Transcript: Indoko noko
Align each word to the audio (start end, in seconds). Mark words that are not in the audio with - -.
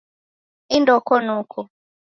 Indoko 0.77 1.13
noko 1.27 1.59